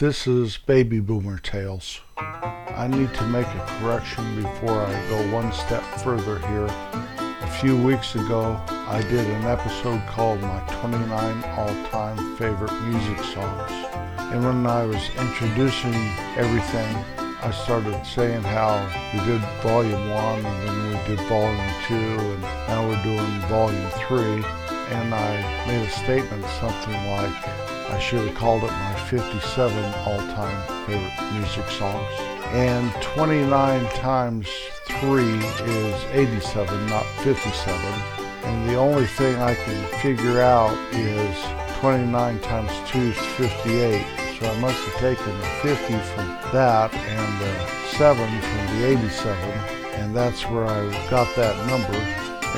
This 0.00 0.26
is 0.26 0.56
Baby 0.56 0.98
Boomer 0.98 1.36
Tales. 1.36 2.00
I 2.16 2.88
need 2.88 3.12
to 3.12 3.26
make 3.26 3.46
a 3.46 3.66
correction 3.78 4.36
before 4.36 4.80
I 4.80 5.08
go 5.10 5.30
one 5.30 5.52
step 5.52 5.82
further 6.02 6.38
here. 6.48 6.64
A 7.18 7.58
few 7.60 7.76
weeks 7.76 8.14
ago, 8.14 8.58
I 8.66 9.02
did 9.10 9.26
an 9.26 9.44
episode 9.44 10.00
called 10.06 10.40
My 10.40 10.58
29 10.80 11.44
All-Time 11.54 12.36
Favorite 12.36 12.72
Music 12.84 13.18
Songs. 13.24 13.72
And 14.32 14.42
when 14.42 14.66
I 14.66 14.86
was 14.86 15.06
introducing 15.18 15.92
everything, 16.34 16.96
I 17.42 17.50
started 17.50 18.02
saying 18.06 18.40
how 18.40 18.80
we 19.12 19.20
did 19.26 19.42
volume 19.60 20.08
one 20.12 20.46
and 20.46 20.66
then 20.66 20.88
we 20.88 21.14
did 21.14 21.20
volume 21.28 21.74
two 21.86 21.94
and 21.94 22.40
now 22.40 22.88
we're 22.88 23.02
doing 23.02 23.40
volume 23.52 23.90
three. 24.08 24.42
And 24.96 25.14
I 25.14 25.66
made 25.66 25.86
a 25.86 25.90
statement 25.90 26.46
something 26.58 27.06
like, 27.10 27.69
I 27.90 27.98
should 27.98 28.26
have 28.26 28.36
called 28.36 28.62
it 28.62 28.70
my 28.70 28.94
57 29.08 29.84
all-time 30.06 30.86
favorite 30.86 31.32
music 31.32 31.68
songs. 31.70 32.06
And 32.52 32.90
29 33.02 33.84
times 33.96 34.48
3 35.00 35.22
is 35.24 36.04
87, 36.12 36.86
not 36.86 37.04
57. 37.24 37.78
And 38.44 38.68
the 38.68 38.76
only 38.76 39.06
thing 39.06 39.36
I 39.36 39.54
can 39.54 40.00
figure 40.00 40.40
out 40.40 40.76
is 40.92 41.36
29 41.80 42.40
times 42.40 42.70
2 42.90 42.98
is 42.98 43.16
58. 43.36 44.06
So 44.38 44.46
I 44.46 44.60
must 44.60 44.78
have 44.78 44.94
taken 45.00 45.38
the 45.38 45.46
50 45.62 45.92
from 46.14 46.26
that 46.52 46.94
and 46.94 47.40
the 47.40 47.66
7 47.96 48.16
from 48.16 48.80
the 48.80 48.86
87. 48.86 49.36
And 50.00 50.14
that's 50.14 50.42
where 50.48 50.64
I 50.64 51.10
got 51.10 51.34
that 51.36 51.56
number. 51.66 51.98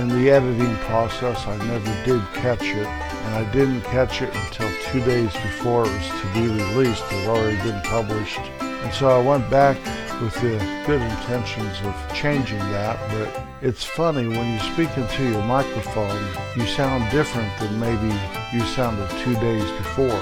In 0.01 0.09
the 0.09 0.31
editing 0.31 0.77
process, 0.87 1.47
I 1.47 1.57
never 1.67 2.05
did 2.05 2.23
catch 2.35 2.63
it 2.63 3.12
and 3.25 3.35
I 3.35 3.51
didn't 3.53 3.83
catch 3.83 4.23
it 4.23 4.35
until 4.35 4.71
two 4.91 5.01
days 5.05 5.33
before 5.33 5.85
it 5.87 5.93
was 5.93 6.09
to 6.21 6.27
be 6.35 6.49
released. 6.49 7.05
It 7.05 7.25
had 7.25 7.29
already 7.29 7.57
been 7.63 7.81
published. 7.83 8.41
And 8.61 8.93
so 8.93 9.09
I 9.09 9.23
went 9.23 9.49
back 9.49 9.77
with 10.21 10.35
the 10.35 10.59
good 10.87 11.01
intentions 11.01 11.81
of 11.85 12.15
changing 12.15 12.59
that, 12.59 12.99
but 13.11 13.47
it's 13.61 13.85
funny 13.85 14.27
when 14.27 14.53
you 14.53 14.59
speak 14.73 14.97
into 14.97 15.31
your 15.31 15.43
microphone, 15.45 16.25
you 16.57 16.67
sound 16.67 17.11
different 17.11 17.51
than 17.61 17.79
maybe 17.79 18.13
you 18.53 18.61
sounded 18.75 19.09
two 19.21 19.35
days 19.35 19.71
before. 19.73 20.21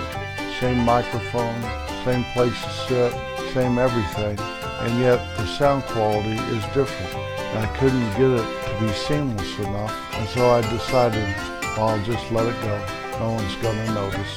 Same 0.61 0.79
microphone, 0.85 1.63
same 2.05 2.25
place 2.33 2.59
to 2.63 2.71
sit, 2.87 3.53
same 3.53 3.79
everything, 3.79 4.39
and 4.39 5.01
yet 5.01 5.19
the 5.37 5.47
sound 5.47 5.85
quality 5.85 6.37
is 6.55 6.65
different. 6.75 7.15
I 7.57 7.67
couldn't 7.79 8.11
get 8.13 8.31
it 8.41 8.65
to 8.69 8.81
be 8.81 8.93
seamless 8.93 9.59
enough, 9.59 10.15
and 10.15 10.29
so 10.29 10.51
I 10.51 10.61
decided 10.71 11.35
I'll 11.79 12.03
just 12.05 12.31
let 12.33 12.47
it 12.47 12.61
go. 12.63 13.19
No 13.19 13.33
one's 13.33 13.55
going 13.57 13.77
to 13.87 13.93
notice. 13.93 14.37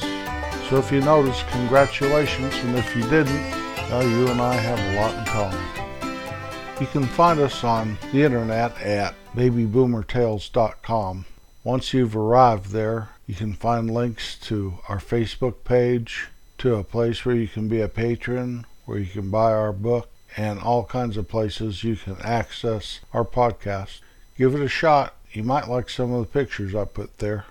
So 0.68 0.78
if 0.78 0.90
you 0.90 1.00
notice, 1.00 1.42
congratulations, 1.50 2.54
and 2.56 2.76
if 2.76 2.96
you 2.96 3.02
didn't, 3.02 3.50
well, 3.90 4.08
you 4.08 4.28
and 4.28 4.40
I 4.40 4.54
have 4.54 4.78
a 4.78 5.00
lot 5.00 5.18
in 5.18 5.24
common. 5.26 6.80
You 6.80 6.86
can 6.86 7.04
find 7.04 7.38
us 7.38 7.62
on 7.62 7.96
the 8.12 8.22
internet 8.22 8.80
at 8.80 9.14
babyboomertales.com. 9.36 11.24
Once 11.62 11.94
you've 11.94 12.16
arrived 12.16 12.70
there, 12.70 13.10
you 13.26 13.34
can 13.34 13.52
find 13.52 13.90
links 13.90 14.38
to 14.38 14.78
our 14.88 14.98
Facebook 14.98 15.64
page, 15.64 16.28
to 16.58 16.74
a 16.74 16.84
place 16.84 17.24
where 17.24 17.36
you 17.36 17.48
can 17.48 17.68
be 17.68 17.80
a 17.80 17.88
patron, 17.88 18.66
where 18.84 18.98
you 18.98 19.06
can 19.06 19.30
buy 19.30 19.52
our 19.52 19.72
book, 19.72 20.08
and 20.36 20.58
all 20.60 20.84
kinds 20.84 21.16
of 21.16 21.28
places 21.28 21.84
you 21.84 21.96
can 21.96 22.16
access 22.22 23.00
our 23.12 23.24
podcast. 23.24 24.00
Give 24.36 24.54
it 24.54 24.60
a 24.60 24.68
shot 24.68 25.14
you 25.36 25.42
might 25.42 25.68
like 25.68 25.90
some 25.90 26.12
of 26.12 26.20
the 26.20 26.32
pictures 26.32 26.74
I 26.74 26.84
put 26.84 27.18
there. 27.18 27.46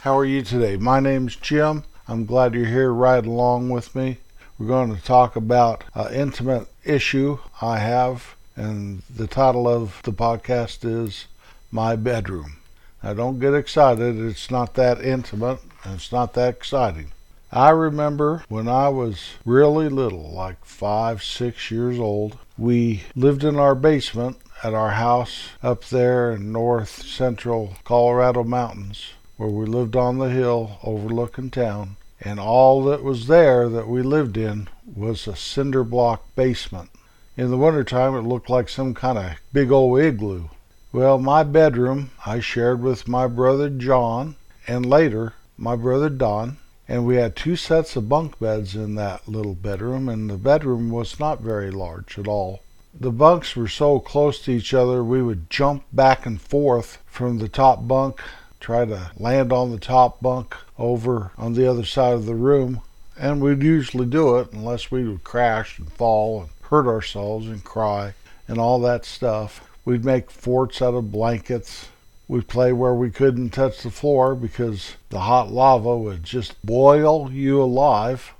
How 0.00 0.16
are 0.16 0.24
you 0.24 0.42
today? 0.42 0.76
My 0.78 0.98
name's 0.98 1.36
Jim. 1.36 1.84
I'm 2.06 2.24
glad 2.24 2.54
you're 2.54 2.64
here 2.64 2.90
right 2.90 3.24
along 3.24 3.68
with 3.68 3.94
me. 3.94 4.16
We're 4.58 4.66
going 4.66 4.94
to 4.96 5.02
talk 5.02 5.36
about 5.36 5.84
an 5.94 6.14
intimate 6.14 6.66
issue 6.84 7.38
I 7.60 7.78
have, 7.80 8.34
and 8.56 9.02
the 9.14 9.26
title 9.26 9.68
of 9.68 10.00
the 10.04 10.12
podcast 10.12 10.84
is 10.84 11.26
My 11.70 11.96
Bedroom. 11.96 12.56
Now, 13.02 13.12
don't 13.12 13.40
get 13.40 13.52
excited. 13.52 14.18
It's 14.18 14.50
not 14.50 14.72
that 14.74 15.02
intimate, 15.02 15.60
and 15.84 15.96
it's 15.96 16.10
not 16.10 16.32
that 16.32 16.54
exciting. 16.54 17.12
I 17.50 17.70
remember 17.70 18.44
when 18.48 18.68
I 18.68 18.90
was 18.90 19.30
really 19.44 19.88
little, 19.88 20.30
like 20.30 20.64
five, 20.64 21.22
six 21.22 21.70
years 21.70 21.98
old, 21.98 22.36
we 22.58 23.04
lived 23.16 23.42
in 23.42 23.56
our 23.56 23.74
basement 23.74 24.36
at 24.62 24.74
our 24.74 24.90
house 24.90 25.48
up 25.62 25.84
there 25.84 26.32
in 26.32 26.52
north 26.52 27.02
central 27.02 27.74
Colorado 27.84 28.44
mountains 28.44 29.12
where 29.38 29.48
we 29.48 29.64
lived 29.64 29.96
on 29.96 30.18
the 30.18 30.28
hill 30.28 30.78
overlooking 30.82 31.48
town. 31.50 31.96
And 32.20 32.38
all 32.38 32.84
that 32.84 33.02
was 33.02 33.28
there 33.28 33.68
that 33.68 33.88
we 33.88 34.02
lived 34.02 34.36
in 34.36 34.68
was 34.84 35.26
a 35.26 35.36
cinder 35.36 35.84
block 35.84 36.34
basement. 36.34 36.90
In 37.36 37.50
the 37.50 37.56
wintertime, 37.56 38.16
it 38.16 38.22
looked 38.22 38.50
like 38.50 38.68
some 38.68 38.92
kind 38.92 39.16
of 39.16 39.36
big 39.52 39.70
old 39.70 40.00
igloo. 40.00 40.48
Well, 40.92 41.18
my 41.18 41.44
bedroom 41.44 42.10
I 42.26 42.40
shared 42.40 42.82
with 42.82 43.06
my 43.06 43.26
brother 43.28 43.70
John 43.70 44.34
and 44.66 44.84
later 44.84 45.34
my 45.56 45.76
brother 45.76 46.10
Don. 46.10 46.58
And 46.88 47.04
we 47.04 47.16
had 47.16 47.36
two 47.36 47.54
sets 47.54 47.96
of 47.96 48.08
bunk 48.08 48.38
beds 48.38 48.74
in 48.74 48.94
that 48.94 49.28
little 49.28 49.54
bedroom, 49.54 50.08
and 50.08 50.30
the 50.30 50.38
bedroom 50.38 50.90
was 50.90 51.20
not 51.20 51.42
very 51.42 51.70
large 51.70 52.18
at 52.18 52.26
all. 52.26 52.62
The 52.98 53.12
bunks 53.12 53.54
were 53.54 53.68
so 53.68 54.00
close 54.00 54.40
to 54.40 54.52
each 54.52 54.72
other, 54.72 55.04
we 55.04 55.22
would 55.22 55.50
jump 55.50 55.84
back 55.92 56.24
and 56.24 56.40
forth 56.40 56.98
from 57.06 57.38
the 57.38 57.48
top 57.48 57.86
bunk, 57.86 58.22
try 58.58 58.86
to 58.86 59.12
land 59.18 59.52
on 59.52 59.70
the 59.70 59.78
top 59.78 60.22
bunk 60.22 60.56
over 60.78 61.32
on 61.36 61.52
the 61.52 61.70
other 61.70 61.84
side 61.84 62.14
of 62.14 62.24
the 62.24 62.34
room, 62.34 62.80
and 63.18 63.42
we'd 63.42 63.62
usually 63.62 64.06
do 64.06 64.38
it 64.38 64.52
unless 64.52 64.90
we 64.90 65.06
would 65.06 65.22
crash 65.24 65.78
and 65.78 65.92
fall 65.92 66.40
and 66.40 66.50
hurt 66.62 66.86
ourselves 66.86 67.46
and 67.46 67.62
cry 67.64 68.14
and 68.48 68.58
all 68.58 68.80
that 68.80 69.04
stuff. 69.04 69.68
We'd 69.84 70.04
make 70.04 70.30
forts 70.30 70.80
out 70.80 70.94
of 70.94 71.12
blankets. 71.12 71.88
We'd 72.28 72.46
play 72.46 72.74
where 72.74 72.94
we 72.94 73.10
couldn't 73.10 73.50
touch 73.50 73.82
the 73.82 73.90
floor 73.90 74.34
because 74.34 74.96
the 75.08 75.20
hot 75.20 75.50
lava 75.50 75.96
would 75.96 76.24
just 76.24 76.60
boil 76.64 77.32
you 77.32 77.62
alive. 77.62 78.34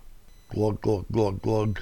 Glug, 0.50 0.82
glug, 0.82 1.06
glug, 1.10 1.41
glug. 1.41 1.81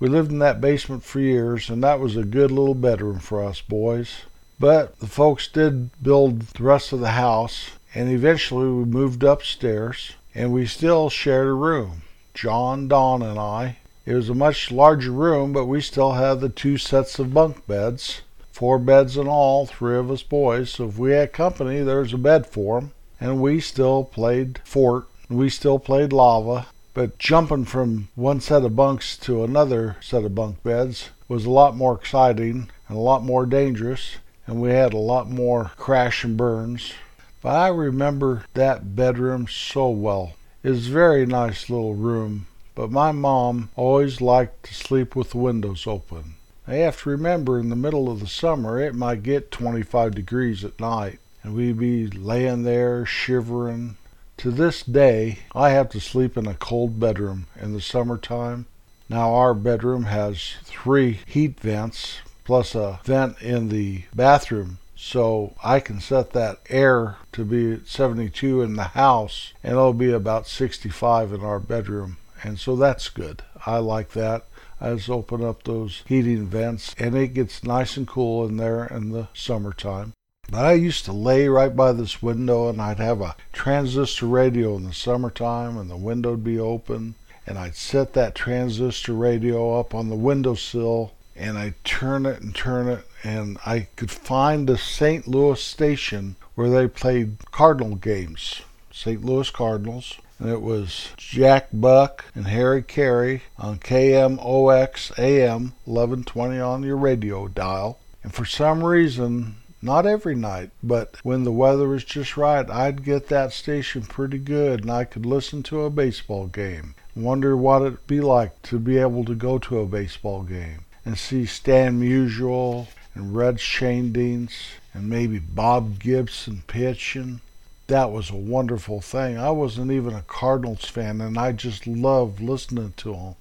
We 0.00 0.08
lived 0.08 0.32
in 0.32 0.38
that 0.38 0.62
basement 0.62 1.04
for 1.04 1.20
years, 1.20 1.68
and 1.68 1.84
that 1.84 2.00
was 2.00 2.16
a 2.16 2.24
good 2.24 2.50
little 2.50 2.74
bedroom 2.74 3.18
for 3.18 3.44
us 3.44 3.60
boys. 3.60 4.22
But 4.58 4.98
the 5.00 5.06
folks 5.06 5.48
did 5.48 5.90
build 6.02 6.40
the 6.40 6.62
rest 6.62 6.92
of 6.94 7.00
the 7.00 7.10
house, 7.10 7.72
and 7.94 8.08
eventually 8.08 8.66
we 8.66 8.84
moved 8.84 9.22
upstairs, 9.22 10.12
and 10.34 10.50
we 10.50 10.64
still 10.64 11.10
shared 11.10 11.46
a 11.46 11.52
room. 11.52 12.02
John, 12.32 12.88
Don, 12.88 13.20
and 13.20 13.38
I. 13.38 13.76
It 14.06 14.14
was 14.14 14.30
a 14.30 14.34
much 14.34 14.70
larger 14.70 15.12
room, 15.12 15.52
but 15.52 15.66
we 15.66 15.82
still 15.82 16.12
had 16.12 16.40
the 16.40 16.48
two 16.48 16.78
sets 16.78 17.18
of 17.18 17.34
bunk 17.34 17.66
beds. 17.66 18.22
Four 18.58 18.80
beds 18.80 19.16
in 19.16 19.28
all, 19.28 19.66
three 19.66 19.96
of 19.96 20.10
us 20.10 20.24
boys. 20.24 20.70
So 20.70 20.88
if 20.88 20.98
we 20.98 21.12
had 21.12 21.32
company, 21.32 21.80
there 21.80 22.00
was 22.00 22.12
a 22.12 22.18
bed 22.18 22.44
for 22.44 22.78
'em. 22.78 22.90
And 23.20 23.40
we 23.40 23.60
still 23.60 24.02
played 24.02 24.58
fort. 24.64 25.04
We 25.30 25.48
still 25.48 25.78
played 25.78 26.12
lava. 26.12 26.66
But 26.92 27.20
jumping 27.20 27.66
from 27.66 28.08
one 28.16 28.40
set 28.40 28.64
of 28.64 28.74
bunks 28.74 29.16
to 29.18 29.44
another 29.44 29.94
set 30.00 30.24
of 30.24 30.34
bunk 30.34 30.60
beds 30.64 31.10
was 31.28 31.44
a 31.44 31.50
lot 31.50 31.76
more 31.76 31.94
exciting 31.94 32.68
and 32.88 32.98
a 32.98 33.00
lot 33.00 33.22
more 33.22 33.46
dangerous, 33.46 34.16
and 34.44 34.60
we 34.60 34.70
had 34.70 34.92
a 34.92 34.98
lot 34.98 35.30
more 35.30 35.70
crash 35.76 36.24
and 36.24 36.36
burns. 36.36 36.94
But 37.40 37.54
I 37.54 37.68
remember 37.68 38.44
that 38.54 38.96
bedroom 38.96 39.46
so 39.48 39.88
well. 39.88 40.32
It 40.64 40.70
was 40.70 40.88
a 40.88 40.90
very 40.90 41.26
nice 41.26 41.70
little 41.70 41.94
room, 41.94 42.48
but 42.74 42.90
my 42.90 43.12
mom 43.12 43.70
always 43.76 44.20
liked 44.20 44.64
to 44.64 44.74
sleep 44.74 45.14
with 45.14 45.30
the 45.30 45.38
windows 45.38 45.86
open. 45.86 46.34
You 46.68 46.82
have 46.82 47.02
to 47.02 47.10
remember 47.10 47.58
in 47.58 47.70
the 47.70 47.76
middle 47.76 48.10
of 48.10 48.20
the 48.20 48.26
summer 48.26 48.80
it 48.80 48.94
might 48.94 49.22
get 49.22 49.50
25 49.50 50.14
degrees 50.14 50.64
at 50.64 50.78
night, 50.78 51.18
and 51.42 51.54
we'd 51.54 51.78
be 51.78 52.06
laying 52.06 52.62
there 52.62 53.06
shivering 53.06 53.96
to 54.38 54.52
this 54.52 54.84
day, 54.84 55.40
I 55.52 55.70
have 55.70 55.88
to 55.90 56.00
sleep 56.00 56.36
in 56.36 56.46
a 56.46 56.54
cold 56.54 57.00
bedroom 57.00 57.46
in 57.60 57.72
the 57.72 57.80
summertime. 57.80 58.66
Now, 59.08 59.34
our 59.34 59.52
bedroom 59.52 60.04
has 60.04 60.54
three 60.64 61.20
heat 61.26 61.58
vents 61.58 62.18
plus 62.44 62.74
a 62.76 63.00
vent 63.04 63.40
in 63.42 63.68
the 63.68 64.04
bathroom. 64.14 64.78
So 64.94 65.54
I 65.62 65.80
can 65.80 66.00
set 66.00 66.32
that 66.32 66.60
air 66.68 67.16
to 67.32 67.44
be 67.44 67.84
72 67.84 68.62
in 68.62 68.76
the 68.76 68.84
house 68.84 69.52
and 69.62 69.72
it'll 69.72 69.92
be 69.92 70.12
about 70.12 70.46
65 70.46 71.32
in 71.32 71.40
our 71.40 71.58
bedroom. 71.58 72.16
And 72.42 72.60
so 72.60 72.76
that's 72.76 73.08
good. 73.08 73.42
I 73.66 73.78
like 73.78 74.10
that. 74.10 74.44
I 74.80 74.94
just 74.94 75.10
open 75.10 75.44
up 75.44 75.64
those 75.64 76.02
heating 76.06 76.46
vents 76.46 76.94
and 76.98 77.16
it 77.16 77.34
gets 77.34 77.64
nice 77.64 77.96
and 77.96 78.06
cool 78.06 78.46
in 78.46 78.56
there 78.56 78.86
in 78.86 79.10
the 79.10 79.28
summertime. 79.34 80.12
But 80.50 80.64
I 80.64 80.72
used 80.74 81.04
to 81.04 81.12
lay 81.12 81.48
right 81.48 81.74
by 81.74 81.92
this 81.92 82.22
window 82.22 82.68
and 82.68 82.80
I'd 82.80 82.98
have 82.98 83.20
a 83.20 83.36
transistor 83.52 84.26
radio 84.26 84.76
in 84.76 84.84
the 84.84 84.94
summertime 84.94 85.76
and 85.76 85.90
the 85.90 85.96
window'd 85.96 86.42
be 86.42 86.58
open 86.58 87.16
and 87.46 87.58
I'd 87.58 87.76
set 87.76 88.12
that 88.12 88.34
transistor 88.34 89.14
radio 89.14 89.78
up 89.78 89.94
on 89.94 90.08
the 90.08 90.16
windowsill 90.16 91.12
and 91.34 91.58
I'd 91.58 91.82
turn 91.84 92.24
it 92.24 92.40
and 92.40 92.54
turn 92.54 92.88
it 92.88 93.04
and 93.24 93.58
I 93.66 93.88
could 93.96 94.10
find 94.10 94.68
the 94.68 94.78
St. 94.78 95.26
Louis 95.26 95.60
station 95.60 96.36
where 96.54 96.70
they 96.70 96.88
played 96.88 97.38
Cardinal 97.50 97.96
games, 97.96 98.62
St. 98.92 99.24
Louis 99.24 99.50
Cardinals. 99.50 100.18
And 100.38 100.48
it 100.48 100.62
was 100.62 101.08
Jack 101.16 101.68
Buck 101.72 102.24
and 102.34 102.46
Harry 102.46 102.82
Caray 102.82 103.42
on 103.58 103.78
KMOX 103.78 105.18
AM 105.18 105.72
1120 105.84 106.60
on 106.60 106.82
your 106.84 106.96
radio 106.96 107.48
dial. 107.48 107.98
And 108.22 108.32
for 108.32 108.44
some 108.44 108.84
reason, 108.84 109.56
not 109.80 110.06
every 110.06 110.34
night, 110.34 110.70
but 110.82 111.16
when 111.22 111.44
the 111.44 111.52
weather 111.52 111.88
was 111.88 112.04
just 112.04 112.36
right, 112.36 112.68
I'd 112.68 113.04
get 113.04 113.28
that 113.28 113.52
station 113.52 114.02
pretty 114.02 114.38
good 114.38 114.82
and 114.82 114.90
I 114.90 115.04
could 115.04 115.26
listen 115.26 115.62
to 115.64 115.82
a 115.82 115.90
baseball 115.90 116.46
game. 116.46 116.94
Wonder 117.14 117.56
what 117.56 117.82
it'd 117.82 118.06
be 118.06 118.20
like 118.20 118.62
to 118.62 118.78
be 118.78 118.98
able 118.98 119.24
to 119.24 119.34
go 119.34 119.58
to 119.58 119.80
a 119.80 119.86
baseball 119.86 120.42
game 120.42 120.84
and 121.04 121.18
see 121.18 121.46
Stan 121.46 122.00
Musial 122.00 122.86
and 123.14 123.34
Red 123.34 123.56
Schoendienst 123.56 124.56
and 124.94 125.08
maybe 125.08 125.38
Bob 125.38 125.98
Gibson 125.98 126.62
pitching. 126.66 127.40
That 127.88 128.12
was 128.12 128.28
a 128.28 128.36
wonderful 128.36 129.00
thing. 129.00 129.38
I 129.38 129.50
wasn't 129.50 129.90
even 129.92 130.12
a 130.14 130.20
Cardinals 130.20 130.84
fan 130.84 131.22
and 131.22 131.38
I 131.38 131.52
just 131.52 131.86
loved 131.86 132.38
listening 132.38 132.92
to 132.98 133.12
them. 133.14 133.34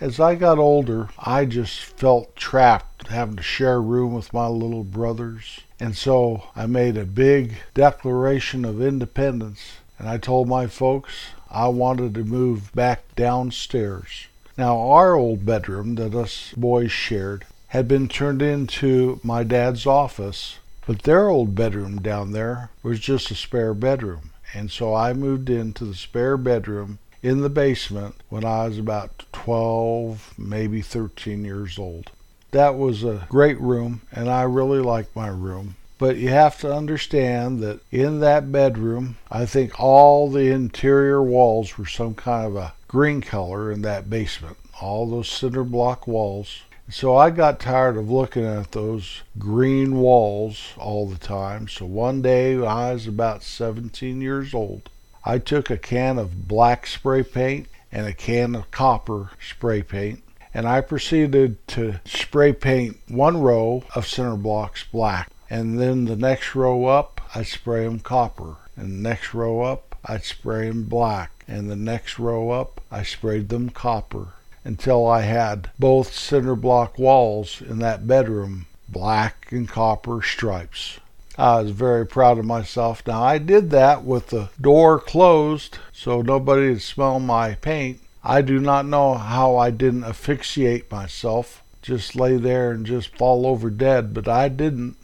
As 0.00 0.18
I 0.18 0.36
got 0.36 0.56
older, 0.56 1.10
I 1.18 1.44
just 1.44 1.80
felt 1.80 2.34
trapped 2.34 3.08
having 3.08 3.36
to 3.36 3.42
share 3.42 3.74
a 3.74 3.80
room 3.80 4.14
with 4.14 4.32
my 4.32 4.46
little 4.46 4.84
brothers. 4.84 5.60
And 5.78 5.94
so 5.94 6.44
I 6.56 6.64
made 6.64 6.96
a 6.96 7.04
big 7.04 7.56
declaration 7.74 8.64
of 8.64 8.80
independence 8.80 9.60
and 9.98 10.08
I 10.08 10.16
told 10.16 10.48
my 10.48 10.66
folks 10.66 11.12
I 11.50 11.68
wanted 11.68 12.14
to 12.14 12.24
move 12.24 12.72
back 12.74 13.14
downstairs. 13.16 14.28
Now, 14.56 14.78
our 14.78 15.14
old 15.14 15.44
bedroom 15.44 15.96
that 15.96 16.14
us 16.14 16.54
boys 16.56 16.90
shared 16.90 17.44
had 17.68 17.86
been 17.86 18.08
turned 18.08 18.40
into 18.40 19.20
my 19.22 19.42
dad's 19.42 19.86
office, 19.86 20.58
but 20.90 21.04
their 21.04 21.28
old 21.28 21.54
bedroom 21.54 22.02
down 22.02 22.32
there 22.32 22.68
was 22.82 22.98
just 22.98 23.30
a 23.30 23.34
spare 23.36 23.74
bedroom. 23.74 24.32
And 24.52 24.72
so 24.72 24.92
I 24.92 25.12
moved 25.12 25.48
into 25.48 25.84
the 25.84 25.94
spare 25.94 26.36
bedroom 26.36 26.98
in 27.22 27.42
the 27.42 27.48
basement 27.48 28.16
when 28.28 28.44
I 28.44 28.66
was 28.66 28.76
about 28.76 29.24
12, 29.30 30.34
maybe 30.36 30.82
13 30.82 31.44
years 31.44 31.78
old. 31.78 32.10
That 32.50 32.76
was 32.76 33.04
a 33.04 33.24
great 33.28 33.60
room, 33.60 34.00
and 34.10 34.28
I 34.28 34.42
really 34.42 34.80
liked 34.80 35.14
my 35.14 35.28
room. 35.28 35.76
But 35.96 36.16
you 36.16 36.30
have 36.30 36.58
to 36.62 36.74
understand 36.74 37.60
that 37.60 37.78
in 37.92 38.18
that 38.18 38.50
bedroom, 38.50 39.16
I 39.30 39.46
think 39.46 39.78
all 39.78 40.28
the 40.28 40.50
interior 40.50 41.22
walls 41.22 41.78
were 41.78 41.86
some 41.86 42.16
kind 42.16 42.44
of 42.44 42.56
a 42.56 42.72
green 42.88 43.20
color 43.20 43.70
in 43.70 43.82
that 43.82 44.10
basement, 44.10 44.56
all 44.80 45.08
those 45.08 45.28
cinder 45.28 45.62
block 45.62 46.08
walls. 46.08 46.62
So 46.90 47.16
I 47.16 47.30
got 47.30 47.60
tired 47.60 47.96
of 47.96 48.10
looking 48.10 48.44
at 48.44 48.72
those 48.72 49.22
green 49.38 50.00
walls 50.00 50.72
all 50.76 51.06
the 51.06 51.18
time. 51.18 51.68
So 51.68 51.86
one 51.86 52.20
day 52.20 52.56
when 52.56 52.66
I 52.66 52.92
was 52.92 53.06
about 53.06 53.44
17 53.44 54.20
years 54.20 54.52
old. 54.52 54.90
I 55.24 55.38
took 55.38 55.70
a 55.70 55.76
can 55.76 56.18
of 56.18 56.48
black 56.48 56.88
spray 56.88 57.22
paint 57.22 57.68
and 57.92 58.06
a 58.06 58.12
can 58.12 58.56
of 58.56 58.70
copper 58.72 59.30
spray 59.40 59.82
paint 59.82 60.24
and 60.52 60.66
I 60.66 60.80
proceeded 60.80 61.64
to 61.68 62.00
spray 62.04 62.52
paint 62.52 62.96
one 63.06 63.40
row 63.40 63.84
of 63.94 64.08
center 64.08 64.36
blocks 64.36 64.82
black 64.82 65.30
and 65.48 65.78
then 65.78 66.06
the 66.06 66.16
next 66.16 66.56
row 66.56 66.86
up, 66.86 67.20
I'd 67.34 67.46
spray 67.46 67.84
them 67.84 68.00
copper. 68.00 68.56
And 68.76 68.92
the 68.92 69.08
next 69.10 69.34
row 69.34 69.62
up, 69.62 69.96
I'd 70.04 70.24
spray 70.24 70.68
them 70.68 70.84
black. 70.84 71.44
And 71.46 71.68
the 71.68 71.76
next 71.76 72.18
row 72.18 72.50
up, 72.50 72.80
I 72.90 73.02
sprayed 73.02 73.48
them 73.48 73.70
copper 73.70 74.34
until 74.64 75.06
I 75.06 75.22
had 75.22 75.70
both 75.78 76.12
cinder 76.12 76.54
block 76.54 76.98
walls 76.98 77.62
in 77.62 77.78
that 77.78 78.06
bedroom 78.06 78.66
black 78.88 79.48
and 79.50 79.68
copper 79.68 80.20
stripes. 80.22 80.98
I 81.38 81.62
was 81.62 81.70
very 81.70 82.06
proud 82.06 82.38
of 82.38 82.44
myself. 82.44 83.02
Now, 83.06 83.22
I 83.22 83.38
did 83.38 83.70
that 83.70 84.04
with 84.04 84.28
the 84.28 84.50
door 84.60 84.98
closed 84.98 85.78
so 85.92 86.20
nobody 86.20 86.68
would 86.68 86.82
smell 86.82 87.18
my 87.20 87.54
paint. 87.54 88.00
I 88.22 88.42
do 88.42 88.58
not 88.58 88.84
know 88.84 89.14
how 89.14 89.56
I 89.56 89.70
didn't 89.70 90.04
asphyxiate 90.04 90.90
myself, 90.90 91.62
just 91.80 92.14
lay 92.14 92.36
there 92.36 92.72
and 92.72 92.84
just 92.84 93.16
fall 93.16 93.46
over 93.46 93.70
dead, 93.70 94.12
but 94.12 94.28
I 94.28 94.48
didn't. 94.48 94.96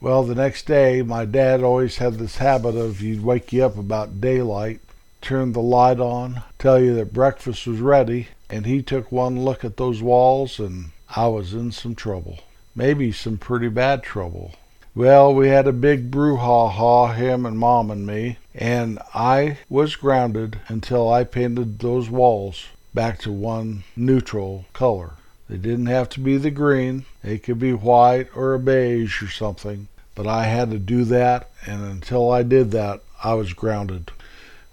Well, 0.00 0.22
the 0.22 0.36
next 0.36 0.66
day, 0.66 1.02
my 1.02 1.24
dad 1.24 1.62
always 1.62 1.96
had 1.96 2.14
this 2.14 2.36
habit 2.36 2.76
of 2.76 2.98
he'd 2.98 3.22
wake 3.22 3.52
you 3.52 3.64
up 3.64 3.76
about 3.76 4.20
daylight, 4.20 4.80
turn 5.20 5.52
the 5.52 5.62
light 5.62 5.98
on, 5.98 6.42
tell 6.58 6.80
you 6.80 6.94
that 6.94 7.12
breakfast 7.12 7.66
was 7.66 7.80
ready, 7.80 8.28
and 8.52 8.66
he 8.66 8.82
took 8.82 9.10
one 9.10 9.42
look 9.42 9.64
at 9.64 9.78
those 9.78 10.02
walls, 10.02 10.60
and 10.60 10.90
I 11.16 11.26
was 11.26 11.54
in 11.54 11.72
some 11.72 11.94
trouble. 11.94 12.40
Maybe 12.76 13.10
some 13.10 13.38
pretty 13.38 13.68
bad 13.68 14.02
trouble. 14.02 14.52
Well, 14.94 15.34
we 15.34 15.48
had 15.48 15.66
a 15.66 15.72
big 15.72 16.10
brouhaha, 16.10 17.14
him 17.14 17.46
and 17.46 17.58
Mom 17.58 17.90
and 17.90 18.06
me, 18.06 18.36
and 18.54 18.98
I 19.14 19.56
was 19.70 19.96
grounded 19.96 20.60
until 20.68 21.10
I 21.10 21.24
painted 21.24 21.78
those 21.78 22.10
walls 22.10 22.66
back 22.92 23.18
to 23.20 23.32
one 23.32 23.84
neutral 23.96 24.66
color. 24.74 25.12
They 25.48 25.56
didn't 25.56 25.86
have 25.86 26.10
to 26.10 26.20
be 26.20 26.36
the 26.36 26.50
green, 26.50 27.06
they 27.24 27.38
could 27.38 27.58
be 27.58 27.72
white 27.72 28.28
or 28.36 28.52
a 28.52 28.58
beige 28.58 29.22
or 29.22 29.30
something. 29.30 29.88
But 30.14 30.26
I 30.26 30.44
had 30.44 30.70
to 30.72 30.78
do 30.78 31.04
that, 31.04 31.48
and 31.66 31.82
until 31.84 32.30
I 32.30 32.42
did 32.42 32.70
that, 32.72 33.00
I 33.24 33.32
was 33.32 33.54
grounded. 33.54 34.10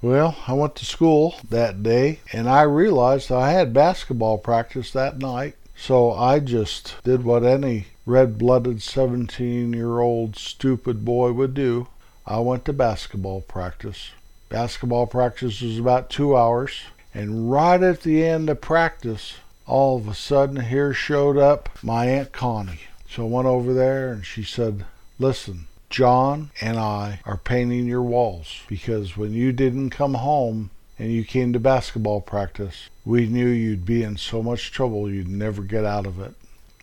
Well, 0.02 0.38
I 0.48 0.54
went 0.54 0.76
to 0.76 0.86
school 0.86 1.36
that 1.50 1.84
day, 1.84 2.22
and 2.32 2.48
I 2.48 2.62
realized 2.62 3.34
I 3.34 3.52
had 3.52 3.74
basketball 3.74 4.38
practice 4.38 4.92
that 4.92 5.18
night. 5.18 5.56
So 5.76 6.14
I 6.14 6.40
just 6.40 6.96
did 7.04 7.26
what 7.26 7.44
any 7.44 7.88
red 8.06 8.38
blooded 8.38 8.82
17 8.82 9.74
year 9.74 10.00
old 10.00 10.38
stupid 10.38 11.04
boy 11.04 11.34
would 11.34 11.54
do. 11.54 11.88
I 12.26 12.40
went 12.40 12.64
to 12.66 12.74
basketball 12.74 13.42
practice. 13.42 14.12
Basketball 14.48 15.06
practice 15.06 15.62
was 15.62 15.78
about 15.78 16.10
two 16.10 16.36
hours, 16.36 16.82
and 17.14 17.52
right 17.52 17.82
at 17.84 18.04
the 18.04 18.26
end 18.26 18.50
of 18.50 18.62
practice, 18.62 19.36
all 19.68 19.98
of 19.98 20.08
a 20.08 20.16
sudden 20.16 20.62
here 20.62 20.94
showed 20.94 21.38
up 21.38 21.70
my 21.84 22.06
Aunt 22.06 22.32
Connie. 22.32 22.82
So 23.10 23.24
I 23.26 23.30
went 23.30 23.48
over 23.48 23.74
there 23.74 24.14
and 24.14 24.26
she 24.26 24.44
said, 24.44 24.86
Listen, 25.18 25.68
John 25.90 26.52
and 26.62 26.78
I 26.78 27.20
are 27.26 27.38
painting 27.38 27.88
your 27.88 28.04
walls 28.04 28.62
because 28.68 29.18
when 29.18 29.34
you 29.34 29.52
didn't 29.52 29.90
come 29.90 30.14
home 30.14 30.70
and 31.00 31.12
you 31.12 31.24
came 31.24 31.52
to 31.54 31.60
basketball 31.60 32.22
practice, 32.22 32.90
we 33.04 33.26
knew 33.26 33.48
you'd 33.48 33.86
be 33.86 34.04
in 34.04 34.18
so 34.18 34.44
much 34.44 34.72
trouble 34.72 35.10
you'd 35.10 35.28
never 35.28 35.64
get 35.64 35.86
out 35.86 36.06
of 36.06 36.20
it. 36.20 36.36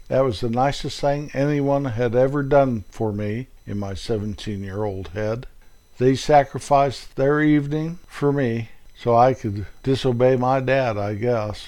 That 0.08 0.24
was 0.24 0.40
the 0.40 0.50
nicest 0.50 1.00
thing 1.00 1.30
anyone 1.34 1.84
had 1.84 2.16
ever 2.16 2.42
done 2.42 2.84
for 2.90 3.12
me 3.12 3.46
in 3.64 3.78
my 3.78 3.94
17 3.94 4.64
year 4.64 4.82
old 4.82 5.08
head. 5.08 5.46
They 5.98 6.16
sacrificed 6.16 7.14
their 7.14 7.40
evening 7.40 8.00
for 8.08 8.32
me 8.32 8.70
so 8.98 9.16
I 9.16 9.34
could 9.34 9.66
disobey 9.82 10.36
my 10.36 10.60
dad, 10.60 10.98
I 10.98 11.14
guess. 11.14 11.66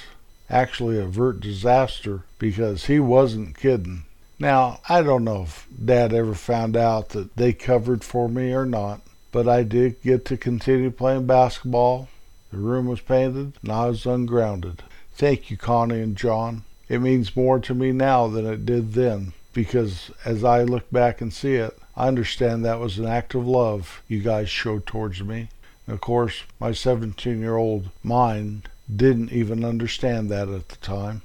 Actually, 0.51 0.99
avert 0.99 1.41
disaster 1.41 2.25
because 2.39 2.87
he 2.87 2.99
wasn't 2.99 3.57
kidding. 3.57 4.05
Now, 4.41 4.81
I 4.89 5.03
don't 5.03 5.25
know 5.25 5.43
if 5.43 5.67
Dad 5.85 6.13
ever 6.13 6.35
found 6.35 6.77
out 6.77 7.09
that 7.11 7.35
they 7.35 7.53
covered 7.53 8.05
for 8.05 8.29
me 8.29 8.53
or 8.53 8.65
not, 8.65 9.01
but 9.33 9.49
I 9.49 9.65
did 9.65 10.01
get 10.03 10.25
to 10.27 10.37
continue 10.37 10.93
playing 10.93 11.27
basketball. 11.27 12.09
The 12.53 12.59
room 12.59 12.87
was 12.87 13.01
painted 13.01 13.55
and 13.63 13.73
I 13.73 13.87
was 13.87 14.07
ungrounded. 14.07 14.85
Thank 15.17 15.51
you, 15.51 15.57
Connie 15.57 16.01
and 16.01 16.17
John. 16.17 16.63
It 16.89 17.01
means 17.01 17.35
more 17.35 17.59
to 17.59 17.75
me 17.75 17.91
now 17.91 18.29
than 18.29 18.47
it 18.47 18.65
did 18.65 18.93
then, 18.93 19.33
because 19.53 20.13
as 20.25 20.45
I 20.45 20.63
look 20.63 20.89
back 20.93 21.21
and 21.21 21.33
see 21.33 21.57
it, 21.57 21.77
I 21.97 22.07
understand 22.07 22.65
that 22.65 22.79
was 22.79 22.99
an 22.99 23.07
act 23.07 23.35
of 23.35 23.47
love 23.47 24.03
you 24.07 24.21
guys 24.21 24.49
showed 24.49 24.87
towards 24.87 25.21
me. 25.21 25.49
And 25.87 25.95
of 25.95 26.01
course, 26.01 26.43
my 26.61 26.71
17 26.71 27.41
year 27.41 27.57
old 27.57 27.91
mind 28.05 28.69
didn't 28.95 29.33
even 29.33 29.65
understand 29.65 30.31
that 30.31 30.49
at 30.49 30.69
the 30.69 30.77
time. 30.77 31.23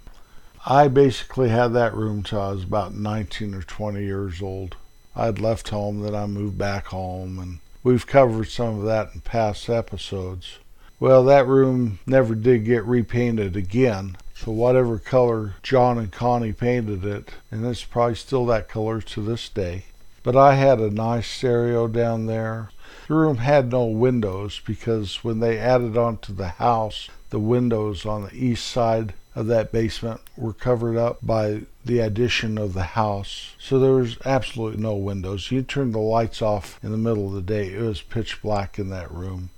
I 0.66 0.88
basically 0.88 1.50
had 1.50 1.74
that 1.74 1.94
room 1.94 2.24
till 2.24 2.40
I 2.40 2.52
was 2.52 2.64
about 2.64 2.94
19 2.94 3.54
or 3.54 3.64
20 3.64 4.02
years 4.02 4.42
old. 4.42 4.78
I'd 5.14 5.40
left 5.40 5.70
home, 5.70 6.00
then 6.00 6.16
I 6.16 6.26
moved 6.26 6.58
back 6.58 6.86
home, 6.86 7.38
and 7.38 7.60
we've 7.84 8.08
covered 8.08 8.48
some 8.48 8.80
of 8.80 8.86
that 8.86 9.10
in 9.14 9.20
past 9.20 9.70
episodes. 9.70 10.60
Well, 11.02 11.26
that 11.26 11.48
room 11.48 12.00
never 12.06 12.34
did 12.34 12.64
get 12.64 12.86
repainted 12.86 13.58
again, 13.58 14.16
so 14.36 14.54
whatever 14.54 15.00
color 15.00 15.56
John 15.64 15.98
and 15.98 16.14
Connie 16.14 16.54
painted 16.54 17.04
it, 17.04 17.32
and 17.52 17.66
it's 17.66 17.84
probably 17.84 18.16
still 18.16 18.46
that 18.46 18.70
color 18.70 19.02
to 19.02 19.22
this 19.22 19.50
day. 19.50 19.84
But 20.24 20.38
I 20.38 20.56
had 20.56 20.80
a 20.80 20.90
nice 20.90 21.28
stereo 21.28 21.90
down 21.90 22.28
there. 22.28 22.70
The 23.10 23.16
room 23.16 23.38
had 23.38 23.70
no 23.70 23.84
windows 23.84 24.62
because 24.66 25.26
when 25.26 25.42
they 25.42 25.60
added 25.60 25.98
on 25.98 26.20
to 26.20 26.32
the 26.32 26.48
house, 26.48 27.10
the 27.34 27.40
windows 27.40 28.06
on 28.06 28.26
the 28.26 28.36
east 28.36 28.64
side 28.64 29.12
of 29.34 29.48
that 29.48 29.72
basement 29.72 30.22
were 30.38 30.54
covered 30.54 30.96
up 30.96 31.18
by 31.24 31.62
the 31.84 31.98
addition 31.98 32.60
of 32.60 32.74
the 32.74 32.84
house. 32.84 33.56
So 33.58 33.80
there 33.80 33.94
was 33.94 34.20
absolutely 34.24 34.80
no 34.80 34.94
windows. 34.94 35.50
You 35.50 35.64
turned 35.64 35.96
the 35.96 36.00
lights 36.00 36.44
off 36.44 36.80
in 36.84 36.92
the 36.92 36.98
middle 36.98 37.26
of 37.26 37.34
the 37.34 37.42
day, 37.42 37.74
it 37.74 37.82
was 37.82 38.04
pitch 38.04 38.40
black 38.44 38.78
in 38.78 38.92
that 38.92 39.12
room. 39.12 39.50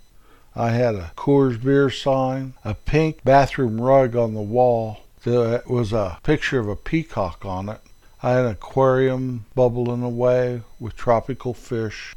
I 0.56 0.70
had 0.70 0.96
a 0.96 1.12
Coors 1.18 1.62
beer 1.62 1.90
sign, 1.90 2.54
a 2.64 2.76
pink 2.76 3.26
bathroom 3.26 3.82
rug 3.82 4.16
on 4.16 4.36
the 4.36 4.42
wall. 4.42 5.02
There 5.26 5.62
was 5.68 5.92
a 5.92 6.20
picture 6.24 6.60
of 6.60 6.70
a 6.70 6.78
peacock 6.78 7.44
on 7.44 7.68
it. 7.68 7.82
I 8.24 8.32
had 8.32 8.46
an 8.46 8.52
aquarium 8.52 9.48
bubbling 9.54 10.02
away 10.02 10.62
with 10.80 10.96
tropical 10.96 11.54
fish. 11.54 12.16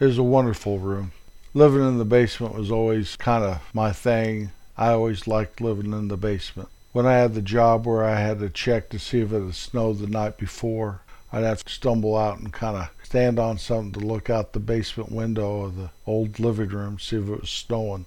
It 0.00 0.06
was 0.06 0.16
a 0.16 0.22
wonderful 0.22 0.78
room. 0.78 1.12
living 1.52 1.86
in 1.86 1.98
the 1.98 2.06
basement 2.06 2.54
was 2.54 2.70
always 2.70 3.16
kind 3.16 3.44
of 3.44 3.60
my 3.74 3.92
thing. 3.92 4.52
I 4.80 4.92
always 4.92 5.26
liked 5.26 5.60
living 5.60 5.92
in 5.92 6.08
the 6.08 6.16
basement. 6.16 6.70
When 6.92 7.04
I 7.04 7.12
had 7.12 7.34
the 7.34 7.42
job 7.42 7.86
where 7.86 8.02
I 8.02 8.18
had 8.18 8.38
to 8.38 8.48
check 8.48 8.88
to 8.88 8.98
see 8.98 9.20
if 9.20 9.30
it 9.30 9.44
had 9.44 9.54
snowed 9.54 9.98
the 9.98 10.06
night 10.06 10.38
before, 10.38 11.02
I'd 11.30 11.44
have 11.44 11.62
to 11.64 11.70
stumble 11.70 12.16
out 12.16 12.38
and 12.38 12.50
kind 12.50 12.78
of 12.78 12.88
stand 13.02 13.38
on 13.38 13.58
something 13.58 13.92
to 14.00 14.06
look 14.06 14.30
out 14.30 14.54
the 14.54 14.58
basement 14.58 15.12
window 15.12 15.64
of 15.64 15.76
the 15.76 15.90
old 16.06 16.40
living 16.40 16.70
room, 16.70 16.96
to 16.96 17.04
see 17.04 17.16
if 17.16 17.28
it 17.28 17.40
was 17.42 17.50
snowing. 17.50 18.06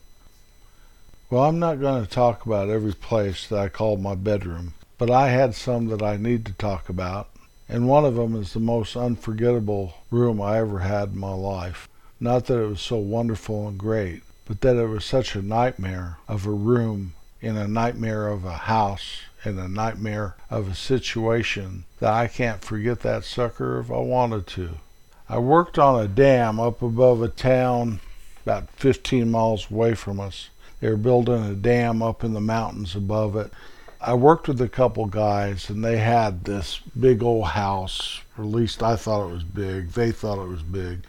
Well, 1.30 1.44
I'm 1.44 1.60
not 1.60 1.80
going 1.80 2.03
to 2.03 2.10
talk 2.10 2.44
about 2.44 2.72
every 2.72 2.94
place 2.94 3.46
that 3.50 3.60
I 3.60 3.70
called 3.70 4.01
my 4.01 4.15
bedroom, 4.15 4.74
but 4.98 5.12
I 5.12 5.30
had 5.30 5.53
some 5.53 5.89
that 5.89 6.01
I 6.01 6.18
need 6.18 6.44
to 6.48 6.53
talk 6.53 6.89
about, 6.89 7.30
and 7.70 7.88
one 7.88 8.03
of 8.03 8.15
them 8.15 8.36
is 8.36 8.53
the 8.53 8.60
most 8.60 8.98
unforgettable 8.98 9.94
room 10.10 10.42
I 10.42 10.58
ever 10.58 10.80
had 10.80 11.10
in 11.10 11.20
my 11.20 11.36
life. 11.36 11.88
Not 12.20 12.48
that 12.48 12.58
it 12.58 12.68
was 12.68 12.82
so 12.82 12.98
wonderful 12.98 13.68
and 13.68 13.77
great, 13.77 14.24
but 14.45 14.62
that 14.62 14.75
it 14.75 14.88
was 14.88 15.05
such 15.05 15.35
a 15.35 15.41
nightmare 15.41 16.17
of 16.27 16.45
a 16.45 16.51
room 16.51 17.13
in 17.41 17.57
a 17.57 17.67
nightmare 17.67 18.27
of 18.27 18.45
a 18.45 18.53
house 18.53 19.21
in 19.45 19.59
a 19.59 19.67
nightmare 19.67 20.35
of 20.50 20.69
a 20.69 20.75
situation 20.75 21.83
that 22.00 22.13
I 22.13 22.27
can't 22.27 22.63
forget 22.63 23.01
that 23.01 23.25
sucker 23.25 23.79
if 23.79 23.91
I 23.91 23.97
wanted 23.97 24.47
to. 24.47 24.77
I 25.27 25.39
worked 25.39 25.79
on 25.79 26.01
a 26.01 26.07
dam 26.07 26.59
up 26.59 26.81
above 26.81 27.21
a 27.21 27.27
town 27.27 28.00
about 28.45 28.69
15 28.71 29.29
miles 29.31 29.71
away 29.71 29.95
from 29.95 30.19
us. 30.19 30.50
They 30.79 30.89
were 30.89 30.97
building 30.97 31.43
a 31.43 31.55
dam 31.55 32.01
up 32.01 32.23
in 32.23 32.33
the 32.33 32.41
mountains 32.41 32.95
above 32.95 33.35
it. 33.35 33.51
I 34.01 34.15
worked 34.15 34.50
with 34.50 34.59
a 34.59 34.67
couple 34.67 35.05
guys, 35.05 35.69
and 35.69 35.83
they 35.83 35.97
had 35.97 36.43
this 36.43 36.81
big 37.00 37.23
old 37.23 37.47
house, 37.47 38.21
or 38.38 38.43
at 38.43 38.50
least 38.50 38.83
I 38.83 38.97
thought 38.97 39.29
it 39.29 39.33
was 39.33 39.43
big. 39.43 39.91
They 39.91 40.12
thought 40.12 40.43
it 40.43 40.50
was 40.50 40.62
big. 40.62 41.03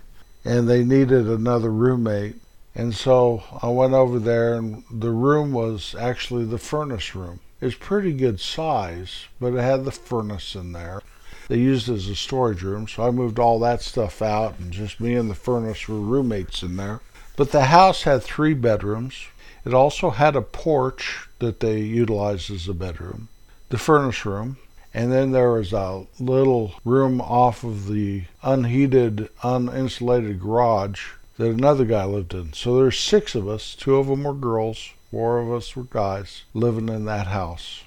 And 0.45 0.69
they 0.69 0.85
needed 0.85 1.29
another 1.29 1.71
roommate. 1.73 2.37
And 2.77 2.93
so 2.93 3.45
I 3.63 3.69
went 3.69 3.95
over 3.95 4.19
there, 4.19 4.55
and 4.55 4.83
the 4.91 5.13
room 5.13 5.53
was 5.53 5.95
actually 5.95 6.45
the 6.45 6.59
furnace 6.59 7.15
room. 7.15 7.39
It's 7.61 7.77
pretty 7.77 8.13
good 8.13 8.41
size, 8.41 9.27
but 9.41 9.55
it 9.55 9.61
had 9.61 9.85
the 9.85 9.93
furnace 9.93 10.57
in 10.57 10.73
there. 10.73 11.01
They 11.47 11.59
used 11.59 11.89
it 11.89 11.95
as 11.95 12.09
a 12.09 12.17
storage 12.17 12.63
room, 12.63 12.89
so 12.89 13.07
I 13.07 13.11
moved 13.13 13.39
all 13.39 13.61
that 13.61 13.81
stuff 13.81 14.21
out, 14.21 14.59
and 14.59 14.73
just 14.73 15.01
me 15.01 15.15
and 15.15 15.31
the 15.31 15.37
furnace 15.37 15.87
were 15.87 16.01
roommates 16.01 16.63
in 16.63 16.77
there. 16.77 17.01
But 17.37 17.53
the 17.53 17.67
house 17.67 18.03
had 18.03 18.23
three 18.23 18.55
bedrooms. 18.55 19.27
It 19.65 19.73
also 19.73 20.11
had 20.11 20.35
a 20.35 20.43
porch 20.43 21.29
that 21.39 21.61
they 21.61 21.79
utilized 21.79 22.51
as 22.51 22.69
a 22.69 22.75
bedroom, 22.75 23.29
the 23.69 23.79
furnace 23.79 24.27
room, 24.27 24.57
and 24.93 25.13
then 25.13 25.31
there 25.31 25.53
was 25.53 25.73
a 25.73 26.07
little 26.19 26.75
room 26.85 27.21
off 27.21 27.63
of 27.63 27.87
the 27.87 28.25
unheated, 28.43 29.29
uninsulated 29.43 30.41
garage 30.41 31.13
that 31.37 31.51
another 31.51 31.85
guy 31.85 32.05
lived 32.05 32.35
in. 32.35 32.53
So 32.53 32.77
there's 32.77 32.99
six 32.99 33.35
of 33.35 33.49
us. 33.49 33.75
Two 33.75 33.97
of 33.97 34.07
them 34.07 34.25
were 34.25 34.35
girls, 34.35 34.93
four 35.11 35.39
of 35.39 35.53
us 35.53 35.75
were 35.75 35.85
guys 35.85 36.43
living 36.55 36.89
in 36.89 37.05
that 37.07 37.27
house. 37.29 37.83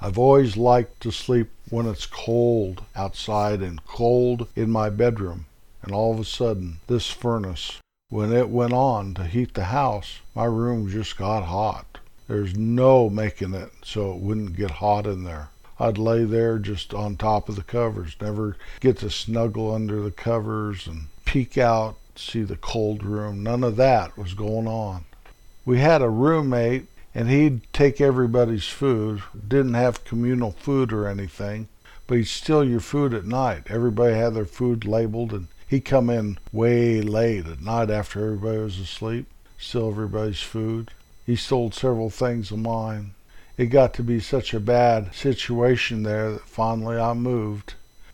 I've 0.00 0.18
always 0.18 0.56
liked 0.56 1.00
to 1.02 1.12
sleep 1.12 1.48
when 1.70 1.86
it's 1.86 2.06
cold 2.06 2.82
outside 2.96 3.60
and 3.60 3.84
cold 3.86 4.48
in 4.56 4.70
my 4.70 4.90
bedroom. 4.90 5.46
And 5.82 5.92
all 5.92 6.12
of 6.12 6.20
a 6.20 6.24
sudden, 6.24 6.80
this 6.86 7.08
furnace 7.08 7.78
when 8.12 8.30
it 8.30 8.50
went 8.50 8.74
on 8.74 9.14
to 9.14 9.24
heat 9.24 9.54
the 9.54 9.64
house, 9.64 10.18
my 10.34 10.44
room 10.44 10.86
just 10.90 11.16
got 11.16 11.44
hot. 11.44 11.98
There's 12.28 12.54
no 12.54 13.08
making 13.08 13.54
it 13.54 13.72
so 13.82 14.12
it 14.12 14.18
wouldn't 14.18 14.54
get 14.54 14.70
hot 14.70 15.06
in 15.06 15.24
there. 15.24 15.48
I'd 15.80 15.96
lay 15.96 16.24
there 16.24 16.58
just 16.58 16.92
on 16.92 17.16
top 17.16 17.48
of 17.48 17.56
the 17.56 17.62
covers, 17.62 18.14
never 18.20 18.58
get 18.80 18.98
to 18.98 19.08
snuggle 19.08 19.74
under 19.74 20.02
the 20.02 20.10
covers 20.10 20.86
and 20.86 21.06
peek 21.24 21.56
out, 21.56 21.96
see 22.18 22.42
the 22.42 22.56
cold 22.56 23.02
room. 23.02 23.42
None 23.42 23.64
of 23.64 23.76
that 23.76 24.16
was 24.16 24.34
going 24.34 24.66
on. 24.66 25.04
We 25.64 25.78
had 25.78 26.02
a 26.02 26.08
roommate, 26.08 26.86
and 27.14 27.30
he'd 27.30 27.60
take 27.72 28.00
everybody's 28.00 28.68
food. 28.68 29.22
Didn't 29.48 29.74
have 29.74 30.04
communal 30.04 30.52
food 30.52 30.92
or 30.92 31.06
anything, 31.06 31.68
but 32.06 32.18
he'd 32.18 32.24
steal 32.24 32.64
your 32.64 32.80
food 32.80 33.14
at 33.14 33.24
night. 33.24 33.64
Everybody 33.68 34.14
had 34.14 34.34
their 34.34 34.44
food 34.44 34.84
labeled, 34.84 35.32
and 35.32 35.48
He'd 35.72 35.86
come 35.86 36.10
in 36.10 36.36
way 36.52 37.00
late 37.00 37.46
at 37.46 37.62
night 37.62 37.88
after 37.88 38.22
everybody 38.22 38.58
was 38.58 38.78
asleep, 38.78 39.24
steal 39.56 39.88
everybody's 39.88 40.42
food. 40.42 40.90
He 41.24 41.34
stole 41.34 41.70
several 41.70 42.10
things 42.10 42.50
of 42.50 42.58
mine. 42.58 43.14
It 43.56 43.68
got 43.68 43.94
to 43.94 44.02
be 44.02 44.20
such 44.20 44.52
a 44.52 44.60
bad 44.60 45.14
situation 45.14 46.02
there 46.02 46.30
that 46.32 46.46
finally 46.46 46.98
I 46.98 47.14
moved. 47.14 47.72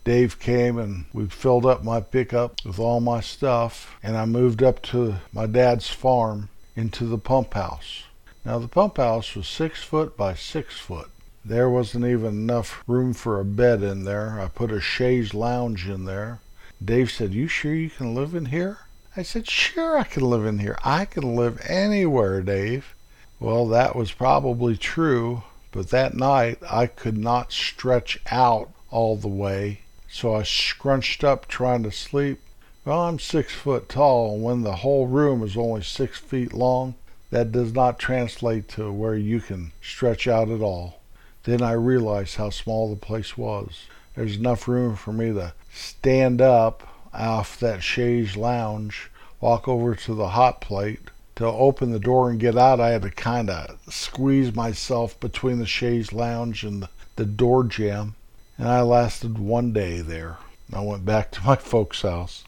Dave 0.08 0.38
came 0.38 0.78
and 0.78 1.04
we 1.12 1.26
filled 1.26 1.66
up 1.66 1.84
my 1.84 2.00
pickup 2.00 2.64
with 2.64 2.78
all 2.78 2.98
my 2.98 3.20
stuff, 3.20 3.94
and 4.02 4.16
I 4.16 4.24
moved 4.24 4.62
up 4.62 4.80
to 4.84 5.16
my 5.34 5.44
dad's 5.44 5.90
farm 5.90 6.48
into 6.74 7.04
the 7.04 7.18
pump 7.18 7.52
house. 7.52 8.04
Now, 8.42 8.58
the 8.58 8.68
pump 8.68 8.96
house 8.96 9.34
was 9.34 9.46
six 9.46 9.82
foot 9.82 10.16
by 10.16 10.32
six 10.32 10.78
foot. 10.78 11.10
There 11.44 11.68
wasn't 11.68 12.06
even 12.06 12.28
enough 12.28 12.82
room 12.86 13.12
for 13.12 13.38
a 13.38 13.44
bed 13.44 13.82
in 13.82 14.04
there. 14.04 14.40
I 14.40 14.48
put 14.48 14.72
a 14.72 14.80
chaise 14.80 15.34
lounge 15.34 15.86
in 15.86 16.06
there. 16.06 16.40
Dave 16.82 17.10
said, 17.10 17.34
You 17.34 17.46
sure 17.46 17.74
you 17.74 17.90
can 17.90 18.14
live 18.14 18.34
in 18.34 18.46
here? 18.46 18.78
I 19.14 19.22
said, 19.22 19.46
Sure, 19.46 19.98
I 19.98 20.04
can 20.04 20.22
live 20.22 20.46
in 20.46 20.60
here. 20.60 20.78
I 20.82 21.04
can 21.04 21.36
live 21.36 21.60
anywhere, 21.68 22.40
Dave. 22.40 22.94
Well, 23.38 23.68
that 23.68 23.94
was 23.94 24.10
probably 24.10 24.78
true, 24.78 25.42
but 25.70 25.90
that 25.90 26.14
night 26.14 26.60
I 26.66 26.86
could 26.86 27.18
not 27.18 27.52
stretch 27.52 28.20
out 28.30 28.70
all 28.90 29.14
the 29.14 29.28
way, 29.28 29.82
so 30.10 30.34
I 30.34 30.42
scrunched 30.42 31.22
up 31.22 31.46
trying 31.46 31.82
to 31.82 31.92
sleep. 31.92 32.40
Well, 32.84 33.02
I'm 33.02 33.18
six 33.18 33.52
foot 33.52 33.88
tall, 33.88 34.34
and 34.34 34.42
when 34.42 34.62
the 34.62 34.76
whole 34.76 35.06
room 35.06 35.42
is 35.42 35.56
only 35.56 35.82
six 35.82 36.18
feet 36.18 36.52
long, 36.52 36.94
that 37.30 37.52
does 37.52 37.74
not 37.74 37.98
translate 37.98 38.68
to 38.70 38.90
where 38.90 39.14
you 39.14 39.40
can 39.40 39.72
stretch 39.82 40.26
out 40.26 40.48
at 40.48 40.62
all. 40.62 41.00
Then 41.44 41.62
I 41.62 41.72
realized 41.72 42.36
how 42.36 42.50
small 42.50 42.90
the 42.90 42.96
place 42.96 43.36
was. 43.36 43.86
There's 44.14 44.36
enough 44.36 44.66
room 44.66 44.96
for 44.96 45.12
me 45.12 45.32
to 45.32 45.52
stand 45.72 46.40
up 46.40 46.88
off 47.12 47.58
that 47.60 47.82
chaise 47.82 48.36
lounge, 48.36 49.10
walk 49.40 49.68
over 49.68 49.94
to 49.94 50.14
the 50.14 50.30
hot 50.30 50.60
plate. 50.60 51.00
To 51.36 51.46
open 51.46 51.92
the 51.92 52.00
door 52.00 52.30
and 52.30 52.40
get 52.40 52.58
out, 52.58 52.80
I 52.80 52.90
had 52.90 53.02
to 53.02 53.10
kind 53.10 53.48
of 53.48 53.78
squeeze 53.88 54.54
myself 54.54 55.18
between 55.20 55.60
the 55.60 55.66
chaise 55.66 56.12
lounge 56.12 56.64
and 56.64 56.88
the, 57.14 57.24
door 57.24 57.62
jamb. 57.62 58.16
And 58.58 58.68
I 58.68 58.82
lasted 58.82 59.38
one 59.38 59.72
day 59.72 60.00
there. 60.00 60.38
I 60.72 60.80
went 60.80 61.04
back 61.04 61.30
to 61.32 61.44
my 61.44 61.56
folks' 61.72 62.02
house. 62.02 62.44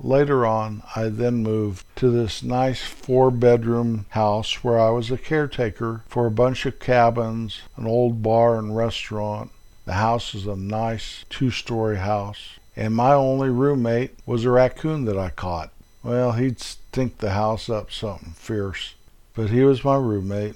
Later 0.00 0.46
on, 0.46 0.82
I 0.96 1.10
then 1.10 1.42
moved 1.42 1.84
to 1.96 2.10
this 2.10 2.42
nice 2.42 2.82
four 2.82 3.30
bedroom 3.30 4.06
house 4.10 4.64
where 4.64 4.80
I 4.80 4.90
was 4.90 5.10
a 5.10 5.18
caretaker 5.18 6.02
for 6.08 6.26
a 6.26 6.30
bunch 6.30 6.64
of 6.64 6.80
cabins, 6.80 7.60
an 7.76 7.86
old 7.86 8.22
bar 8.22 8.58
and 8.58 8.74
restaurant. 8.74 9.50
The 9.84 9.92
house 9.92 10.34
is 10.34 10.46
a 10.46 10.56
nice 10.56 11.26
two 11.28 11.50
story 11.50 11.98
house 11.98 12.58
and 12.76 12.94
my 12.94 13.12
only 13.12 13.50
roommate 13.50 14.12
was 14.24 14.44
a 14.44 14.50
raccoon 14.50 15.04
that 15.04 15.18
I 15.18 15.30
caught. 15.30 15.70
Well, 16.02 16.32
he'd 16.32 16.60
stink 16.60 17.18
the 17.18 17.32
house 17.32 17.68
up 17.68 17.92
something 17.92 18.32
fierce, 18.32 18.94
but 19.34 19.50
he 19.50 19.62
was 19.64 19.84
my 19.84 19.96
roommate. 19.96 20.54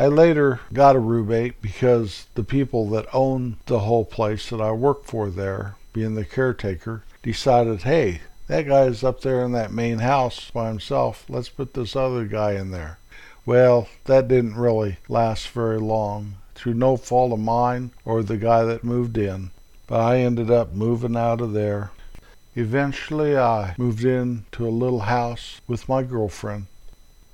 I 0.00 0.06
later 0.06 0.60
got 0.72 0.96
a 0.96 0.98
roommate 0.98 1.60
because 1.60 2.24
the 2.34 2.42
people 2.42 2.88
that 2.88 3.06
owned 3.12 3.56
the 3.66 3.80
whole 3.80 4.06
place 4.06 4.48
that 4.48 4.58
I 4.58 4.70
worked 4.72 5.04
for 5.04 5.28
there, 5.28 5.74
being 5.92 6.14
the 6.14 6.24
caretaker, 6.24 7.02
decided, 7.22 7.82
hey, 7.82 8.22
that 8.46 8.66
guy's 8.66 9.04
up 9.04 9.20
there 9.20 9.44
in 9.44 9.52
that 9.52 9.74
main 9.74 9.98
house 9.98 10.50
by 10.52 10.68
himself. 10.68 11.26
Let's 11.28 11.50
put 11.50 11.74
this 11.74 11.94
other 11.94 12.24
guy 12.24 12.52
in 12.52 12.70
there. 12.70 12.96
Well, 13.44 13.88
that 14.06 14.26
didn't 14.26 14.56
really 14.56 14.96
last 15.06 15.48
very 15.48 15.78
long. 15.78 16.36
Through 16.54 16.74
no 16.74 16.96
fault 16.96 17.34
of 17.34 17.38
mine 17.38 17.90
or 18.06 18.22
the 18.22 18.38
guy 18.38 18.64
that 18.64 18.82
moved 18.82 19.18
in, 19.18 19.50
but 19.86 20.00
I 20.00 20.20
ended 20.20 20.50
up 20.50 20.72
moving 20.72 21.14
out 21.14 21.42
of 21.42 21.52
there. 21.52 21.90
Eventually, 22.56 23.36
I 23.36 23.74
moved 23.76 24.02
into 24.06 24.66
a 24.66 24.70
little 24.70 25.00
house 25.00 25.60
with 25.68 25.90
my 25.90 26.02
girlfriend, 26.04 26.68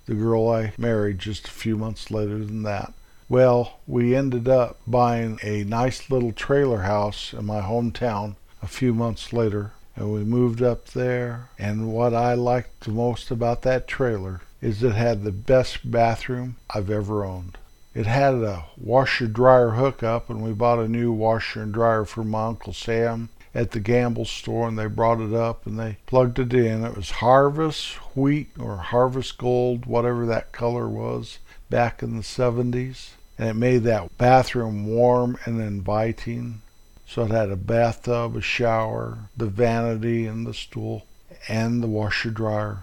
the 0.07 0.15
girl 0.15 0.49
I 0.49 0.73
married 0.79 1.19
just 1.19 1.49
a 1.49 1.53
few 1.53 1.77
months 1.77 2.11
later 2.11 2.39
than 2.39 2.63
that. 2.63 2.93
Well, 3.29 3.81
we 3.87 4.15
ended 4.15 4.49
up 4.49 4.79
buying 4.87 5.39
a 5.43 5.65
nice 5.65 6.11
little 6.11 6.33
trailer 6.33 6.83
house 6.83 7.33
in 7.33 7.45
my 7.45 7.61
hometown 7.61 8.37
a 8.63 8.69
few 8.69 8.95
months 8.95 9.33
later, 9.33 9.73
and 9.97 10.13
we 10.13 10.25
moved 10.25 10.63
up 10.63 10.87
there. 10.89 11.49
And 11.59 11.93
what 11.93 12.15
I 12.15 12.35
liked 12.35 12.81
the 12.81 12.93
most 12.93 13.31
about 13.31 13.63
that 13.63 13.89
trailer 13.89 14.43
is 14.63 14.83
it 14.83 14.95
had 14.95 15.25
the 15.25 15.33
best 15.33 15.91
bathroom 15.91 16.57
I've 16.71 16.91
ever 16.91 17.25
owned. 17.25 17.59
It 17.95 18.07
had 18.07 18.35
a 18.35 18.67
washer 18.77 19.27
dryer 19.27 19.71
hookup, 19.71 20.31
and 20.31 20.43
we 20.43 20.53
bought 20.53 20.79
a 20.79 20.89
new 20.89 21.11
washer 21.13 21.63
and 21.63 21.73
dryer 21.73 22.05
for 22.05 22.23
my 22.23 22.47
Uncle 22.47 22.73
Sam 22.73 23.31
at 23.57 23.71
the 23.71 23.81
Gamble 23.81 24.27
store, 24.27 24.69
and 24.69 24.79
they 24.79 24.87
brought 24.87 25.19
it 25.19 25.33
up 25.33 25.67
and 25.67 25.79
they 25.79 25.97
plugged 26.05 26.39
it 26.39 26.53
in. 26.53 26.85
It 26.85 26.95
was 26.95 27.11
Harvest 27.11 27.95
Wheat 28.15 28.51
or 28.59 28.77
Harvest 28.77 29.39
Gold, 29.39 29.87
whatever 29.87 30.27
that 30.27 30.53
color 30.53 30.87
was, 30.87 31.39
back 31.71 32.03
in 32.03 32.17
the 32.17 32.23
70s. 32.23 33.13
And 33.39 33.49
it 33.49 33.55
made 33.55 33.83
that 33.85 34.17
bathroom 34.19 34.87
warm 34.87 35.39
and 35.47 35.61
inviting. 35.61 36.61
So 37.07 37.23
it 37.23 37.31
had 37.31 37.51
a 37.51 37.57
bathtub, 37.57 38.37
a 38.37 38.43
shower, 38.43 39.19
the 39.37 39.47
vanity, 39.47 40.27
and 40.27 40.47
the 40.47 40.55
stool, 40.55 41.07
and 41.49 41.83
the 41.83 41.89
washer 41.89 42.31
dryer. 42.31 42.81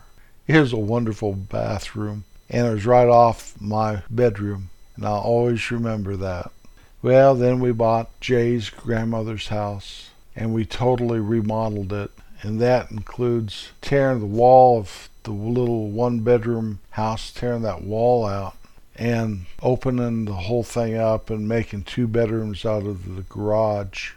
It 0.48 0.60
was 0.60 0.74
a 0.74 0.78
wonderful 0.78 1.34
bathroom, 1.34 2.24
and 2.50 2.66
it 2.66 2.72
was 2.72 2.86
right 2.86 3.08
off 3.08 3.54
my 3.62 4.04
bedroom, 4.10 4.70
and 4.96 5.06
I'll 5.06 5.20
always 5.20 5.70
remember 5.72 6.16
that. 6.18 6.52
Well, 7.02 7.36
then 7.36 7.60
we 7.60 7.74
bought 7.74 8.20
Jay's 8.22 8.70
grandmother's 8.70 9.50
house, 9.50 10.10
and 10.36 10.54
we 10.54 10.66
totally 10.66 11.20
remodeled 11.20 11.94
it, 11.94 12.12
and 12.42 12.60
that 12.60 12.92
includes 12.92 13.70
tearing 13.82 14.20
the 14.20 14.26
wall 14.26 14.80
of 14.80 15.10
the 15.24 15.32
little 15.32 15.90
one 15.90 16.20
bedroom 16.20 16.80
house, 16.92 17.32
tearing 17.32 17.62
that 17.62 17.84
wall 17.84 18.26
out, 18.26 18.56
and 18.96 19.46
opening 19.62 20.26
the 20.26 20.34
whole 20.34 20.64
thing 20.64 20.96
up 20.96 21.30
and 21.30 21.48
making 21.48 21.84
two 21.84 22.08
bedrooms 22.08 22.66
out 22.66 22.84
of 22.84 23.16
the 23.16 23.22
garage. 23.24 24.12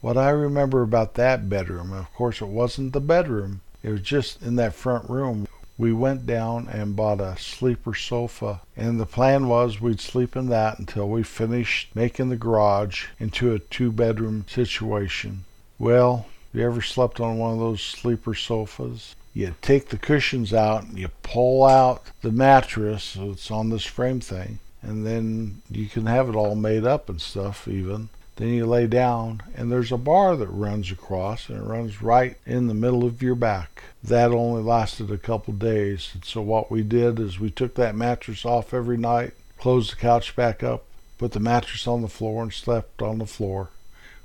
What 0.00 0.16
I 0.16 0.30
remember 0.30 0.82
about 0.82 1.14
that 1.14 1.48
bedroom, 1.48 1.92
of 1.92 2.12
course, 2.14 2.40
it 2.40 2.48
wasn't 2.48 2.92
the 2.92 3.00
bedroom, 3.00 3.60
it 3.82 3.90
was 3.90 4.00
just 4.02 4.42
in 4.42 4.56
that 4.56 4.74
front 4.74 5.08
room. 5.10 5.46
We 5.78 5.92
went 5.92 6.26
down 6.26 6.68
and 6.68 6.96
bought 6.96 7.20
a 7.20 7.36
sleeper 7.38 7.94
sofa, 7.94 8.62
and 8.76 8.98
the 8.98 9.06
plan 9.06 9.48
was 9.48 9.80
we'd 9.80 10.00
sleep 10.00 10.34
in 10.36 10.48
that 10.48 10.78
until 10.78 11.08
we 11.08 11.22
finished 11.22 11.94
making 11.94 12.30
the 12.30 12.36
garage 12.36 13.06
into 13.18 13.52
a 13.52 13.58
two 13.58 13.92
bedroom 13.92 14.46
situation. 14.48 15.44
Well, 15.78 16.26
you 16.52 16.64
ever 16.64 16.80
slept 16.80 17.20
on 17.20 17.38
one 17.38 17.52
of 17.52 17.58
those 17.58 17.82
sleeper 17.82 18.34
sofas? 18.34 19.14
you 19.36 19.54
take 19.60 19.90
the 19.90 19.98
cushions 19.98 20.54
out 20.54 20.84
and 20.84 20.98
you 20.98 21.08
pull 21.22 21.62
out 21.62 22.02
the 22.22 22.32
mattress 22.32 23.04
so 23.04 23.32
it's 23.32 23.50
on 23.50 23.68
this 23.68 23.84
frame 23.84 24.18
thing 24.18 24.58
and 24.80 25.06
then 25.06 25.60
you 25.70 25.86
can 25.86 26.06
have 26.06 26.30
it 26.30 26.34
all 26.34 26.54
made 26.54 26.86
up 26.86 27.10
and 27.10 27.20
stuff 27.20 27.68
even 27.68 28.08
then 28.36 28.48
you 28.48 28.66
lay 28.66 28.86
down 28.86 29.42
and 29.54 29.70
there's 29.70 29.92
a 29.92 29.96
bar 29.96 30.36
that 30.36 30.48
runs 30.48 30.90
across 30.90 31.48
and 31.48 31.58
it 31.58 31.66
runs 31.66 32.02
right 32.02 32.36
in 32.46 32.66
the 32.66 32.74
middle 32.74 33.04
of 33.04 33.22
your 33.22 33.34
back 33.34 33.82
that 34.02 34.30
only 34.30 34.62
lasted 34.62 35.10
a 35.10 35.18
couple 35.18 35.52
days 35.54 36.10
and 36.14 36.24
so 36.24 36.40
what 36.40 36.70
we 36.70 36.82
did 36.82 37.18
is 37.18 37.40
we 37.40 37.50
took 37.50 37.74
that 37.74 37.94
mattress 37.94 38.44
off 38.44 38.72
every 38.72 38.96
night 38.96 39.32
closed 39.58 39.92
the 39.92 39.96
couch 39.96 40.36
back 40.36 40.62
up 40.62 40.84
put 41.18 41.32
the 41.32 41.40
mattress 41.40 41.86
on 41.86 42.02
the 42.02 42.08
floor 42.08 42.42
and 42.42 42.52
slept 42.52 43.02
on 43.02 43.18
the 43.18 43.26
floor 43.26 43.70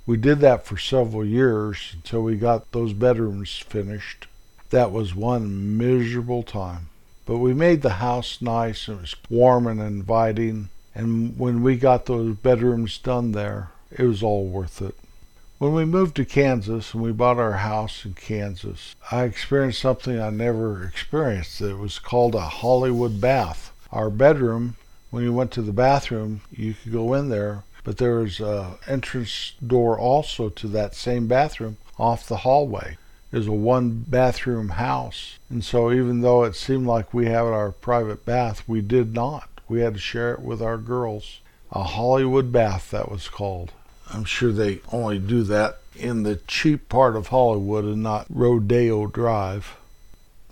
we 0.05 0.17
did 0.17 0.39
that 0.39 0.65
for 0.65 0.77
several 0.77 1.25
years 1.25 1.91
until 1.93 2.21
we 2.21 2.35
got 2.35 2.71
those 2.71 2.93
bedrooms 2.93 3.57
finished 3.57 4.27
that 4.71 4.91
was 4.91 5.13
one 5.13 5.77
miserable 5.77 6.43
time. 6.43 6.87
But 7.25 7.37
we 7.37 7.53
made 7.53 7.81
the 7.81 8.01
house 8.01 8.41
nice 8.41 8.87
and 8.87 8.97
it 8.97 9.01
was 9.01 9.15
warm 9.29 9.67
and 9.67 9.79
inviting. 9.79 10.69
And 10.95 11.37
when 11.37 11.61
we 11.61 11.75
got 11.75 12.05
those 12.05 12.35
bedrooms 12.35 12.97
done 12.97 13.33
there, 13.33 13.70
it 13.91 14.03
was 14.03 14.23
all 14.23 14.45
worth 14.45 14.81
it. 14.81 14.95
When 15.57 15.73
we 15.73 15.85
moved 15.85 16.15
to 16.15 16.25
Kansas 16.25 16.93
and 16.93 17.03
we 17.03 17.11
bought 17.11 17.37
our 17.37 17.57
house 17.57 18.03
in 18.03 18.13
Kansas, 18.13 18.95
I 19.11 19.23
experienced 19.23 19.79
something 19.79 20.19
I 20.19 20.31
never 20.31 20.83
experienced. 20.83 21.61
It 21.61 21.77
was 21.77 21.99
called 21.99 22.33
a 22.33 22.41
Hollywood 22.41 23.21
bath. 23.21 23.71
Our 23.91 24.09
bedroom, 24.09 24.75
when 25.11 25.23
you 25.23 25.33
went 25.33 25.51
to 25.51 25.61
the 25.61 25.71
bathroom, 25.71 26.41
you 26.51 26.73
could 26.73 26.91
go 26.91 27.13
in 27.13 27.29
there, 27.29 27.63
but 27.83 27.97
there 27.97 28.15
was 28.15 28.39
an 28.39 28.75
entrance 28.87 29.53
door 29.65 29.99
also 29.99 30.49
to 30.49 30.67
that 30.69 30.95
same 30.95 31.27
bathroom 31.27 31.77
off 31.99 32.27
the 32.27 32.37
hallway 32.37 32.97
is 33.31 33.47
a 33.47 33.51
one 33.51 34.03
bathroom 34.07 34.69
house. 34.69 35.37
And 35.49 35.63
so 35.63 35.91
even 35.91 36.21
though 36.21 36.43
it 36.43 36.55
seemed 36.55 36.87
like 36.87 37.13
we 37.13 37.27
had 37.27 37.43
our 37.43 37.71
private 37.71 38.25
bath, 38.25 38.67
we 38.67 38.81
did 38.81 39.13
not. 39.13 39.49
We 39.69 39.81
had 39.81 39.93
to 39.93 39.99
share 39.99 40.33
it 40.33 40.41
with 40.41 40.61
our 40.61 40.77
girls. 40.77 41.39
A 41.71 41.83
Hollywood 41.83 42.51
bath, 42.51 42.91
that 42.91 43.09
was 43.09 43.29
called. 43.29 43.71
I'm 44.13 44.25
sure 44.25 44.51
they 44.51 44.81
only 44.91 45.19
do 45.19 45.43
that 45.43 45.79
in 45.95 46.23
the 46.23 46.37
cheap 46.47 46.89
part 46.89 47.15
of 47.15 47.27
Hollywood 47.27 47.85
and 47.85 48.03
not 48.03 48.25
Rodeo 48.29 49.07
Drive. 49.07 49.77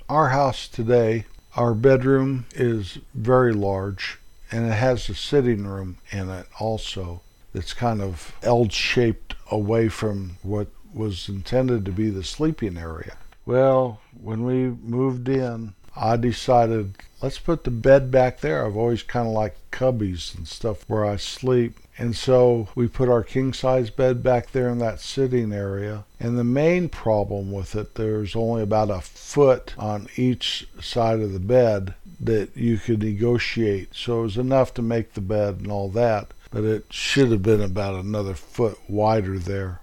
Our 0.08 0.30
house 0.30 0.68
today, 0.68 1.26
our 1.56 1.74
bedroom 1.74 2.46
is 2.56 3.00
very 3.14 3.54
large 3.54 4.18
and 4.52 4.66
it 4.66 4.74
has 4.74 5.10
a 5.10 5.16
sitting 5.16 5.68
room 5.68 5.98
in 6.12 6.30
it 6.30 6.48
also 6.60 7.22
that's 7.54 7.74
kind 7.74 8.02
of 8.02 8.34
L 8.44 8.70
shaped 8.70 9.36
away 9.52 9.90
from 9.90 10.38
what 10.42 10.68
was 10.94 11.30
intended 11.30 11.86
to 11.86 11.92
be 11.92 12.10
the 12.10 12.24
sleeping 12.24 12.78
area. 12.78 13.18
Well, 13.46 14.02
when 14.22 14.44
we 14.44 14.70
moved 14.70 15.28
in, 15.28 15.74
I 16.02 16.16
decided 16.16 16.96
let's 17.22 17.40
put 17.40 17.66
the 17.66 17.72
bed 17.72 18.10
back 18.10 18.40
there. 18.40 18.66
I've 18.66 18.78
always 18.78 19.04
kind 19.04 19.28
of 19.28 19.34
liked 19.34 19.72
cubbies 19.72 20.34
and 20.34 20.48
stuff 20.48 20.88
where 20.88 21.06
I 21.06 21.18
sleep. 21.18 21.78
And 21.98 22.16
so 22.16 22.70
we 22.74 22.88
put 22.88 23.10
our 23.10 23.24
king 23.24 23.52
size 23.52 23.90
bed 23.90 24.24
back 24.24 24.52
there 24.52 24.70
in 24.70 24.80
that 24.80 25.02
sitting 25.02 25.52
area. 25.52 26.06
And 26.18 26.38
the 26.38 26.46
main 26.46 26.88
problem 26.88 27.52
with 27.52 27.76
it, 27.76 27.96
there's 27.96 28.34
only 28.34 28.62
about 28.62 28.90
a 28.90 29.02
foot 29.02 29.74
on 29.78 30.08
each 30.16 30.70
side 30.80 31.20
of 31.20 31.34
the 31.34 31.40
bed 31.40 31.96
that 32.22 32.56
you 32.56 32.78
could 32.78 33.04
negotiate. 33.04 33.94
So 33.94 34.22
it 34.22 34.24
was 34.24 34.38
enough 34.38 34.74
to 34.76 34.82
make 34.82 35.14
the 35.14 35.22
bed 35.22 35.58
and 35.58 35.70
all 35.70 35.90
that, 35.90 36.28
but 36.52 36.64
it 36.64 36.86
should 36.90 37.32
have 37.32 37.44
been 37.44 37.62
about 37.62 37.96
another 37.96 38.36
foot 38.36 38.80
wider 38.88 39.38
there 39.38 39.82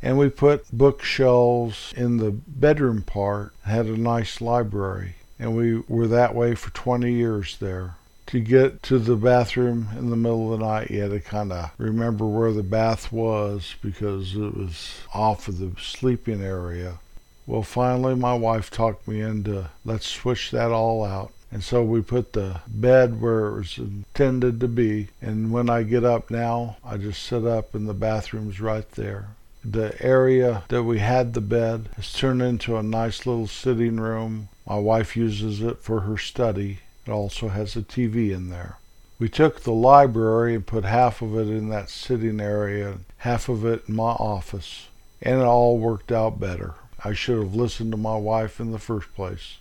and 0.00 0.16
we 0.16 0.28
put 0.28 0.70
bookshelves 0.70 1.92
in 1.96 2.18
the 2.18 2.30
bedroom 2.30 3.02
part 3.02 3.52
had 3.64 3.86
a 3.86 3.96
nice 3.96 4.40
library 4.40 5.16
and 5.38 5.56
we 5.56 5.82
were 5.88 6.08
that 6.08 6.34
way 6.34 6.54
for 6.54 6.70
20 6.70 7.12
years 7.12 7.56
there. 7.58 7.94
To 8.26 8.40
get 8.40 8.82
to 8.84 8.98
the 8.98 9.16
bathroom 9.16 9.88
in 9.96 10.10
the 10.10 10.16
middle 10.16 10.52
of 10.52 10.58
the 10.58 10.66
night 10.66 10.90
you 10.90 11.00
had 11.00 11.12
to 11.12 11.20
kind 11.20 11.50
of 11.50 11.70
remember 11.78 12.26
where 12.26 12.52
the 12.52 12.62
bath 12.62 13.10
was 13.10 13.74
because 13.80 14.36
it 14.36 14.54
was 14.54 14.98
off 15.14 15.48
of 15.48 15.58
the 15.58 15.72
sleeping 15.80 16.42
area. 16.42 16.98
Well 17.46 17.62
finally 17.62 18.14
my 18.14 18.34
wife 18.34 18.70
talked 18.70 19.08
me 19.08 19.22
into 19.22 19.70
let's 19.84 20.06
switch 20.06 20.50
that 20.50 20.70
all 20.70 21.04
out. 21.04 21.32
And 21.50 21.64
so 21.64 21.82
we 21.82 22.02
put 22.02 22.34
the 22.34 22.60
bed 22.66 23.22
where 23.22 23.48
it 23.48 23.54
was 23.54 23.78
intended 23.78 24.60
to 24.60 24.68
be. 24.68 25.08
And 25.22 25.50
when 25.50 25.70
i 25.70 25.82
get 25.82 26.04
up 26.04 26.30
now 26.30 26.76
i 26.84 26.98
just 26.98 27.22
sit 27.22 27.46
up 27.46 27.74
and 27.74 27.88
the 27.88 27.94
bathroom's 27.94 28.60
right 28.60 28.90
there 28.92 29.28
the 29.64 29.94
area 30.00 30.64
that 30.68 30.84
we 30.84 30.98
had 30.98 31.34
the 31.34 31.40
bed 31.40 31.90
has 31.96 32.12
turned 32.12 32.42
into 32.42 32.76
a 32.76 32.82
nice 32.82 33.26
little 33.26 33.46
sitting 33.46 33.98
room. 33.98 34.48
My 34.66 34.78
wife 34.78 35.16
uses 35.16 35.60
it 35.60 35.78
for 35.78 36.00
her 36.00 36.16
study. 36.16 36.78
It 37.06 37.10
also 37.10 37.48
has 37.48 37.74
a 37.76 37.82
TV 37.82 38.32
in 38.32 38.50
there. 38.50 38.76
We 39.18 39.28
took 39.28 39.62
the 39.62 39.72
library 39.72 40.54
and 40.54 40.66
put 40.66 40.84
half 40.84 41.22
of 41.22 41.36
it 41.36 41.48
in 41.48 41.70
that 41.70 41.90
sitting 41.90 42.40
area, 42.40 42.90
and 42.92 43.04
half 43.18 43.48
of 43.48 43.64
it 43.64 43.88
in 43.88 43.96
my 43.96 44.12
office, 44.12 44.86
and 45.20 45.40
it 45.40 45.44
all 45.44 45.78
worked 45.78 46.12
out 46.12 46.38
better. 46.38 46.74
I 47.04 47.14
should 47.14 47.38
have 47.38 47.54
listened 47.54 47.90
to 47.92 47.96
my 47.96 48.16
wife 48.16 48.60
in 48.60 48.70
the 48.70 48.78
first 48.78 49.12
place. 49.14 49.56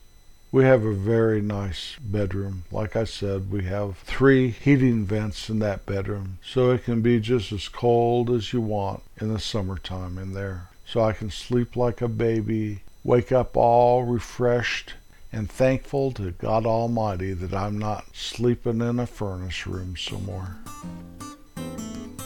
We 0.58 0.64
have 0.64 0.86
a 0.86 0.92
very 0.92 1.40
nice 1.40 1.98
bedroom. 2.00 2.64
Like 2.72 2.96
I 2.96 3.04
said, 3.04 3.52
we 3.52 3.66
have 3.66 4.00
three 4.00 4.50
heating 4.50 5.06
vents 5.06 5.50
in 5.50 5.60
that 5.60 5.86
bedroom, 5.86 6.40
so 6.44 6.72
it 6.72 6.84
can 6.84 7.02
be 7.02 7.20
just 7.20 7.52
as 7.52 7.68
cold 7.68 8.32
as 8.32 8.54
you 8.54 8.62
want 8.62 9.04
in 9.22 9.32
the 9.32 9.38
summertime 9.38 10.18
in 10.18 10.34
there. 10.34 10.70
So 10.84 11.04
I 11.04 11.14
can 11.14 11.30
sleep 11.30 11.76
like 11.76 12.02
a 12.02 12.08
baby, 12.08 12.80
wake 13.04 13.32
up 13.32 13.56
all 13.56 14.06
refreshed 14.06 14.96
and 15.32 15.48
thankful 15.48 16.12
to 16.14 16.32
God 16.32 16.66
Almighty 16.66 17.34
that 17.34 17.54
I'm 17.54 17.78
not 17.78 18.16
sleeping 18.16 18.82
in 18.82 18.98
a 18.98 19.06
furnace 19.06 19.68
room 19.68 19.96
somewhere. 19.96 20.56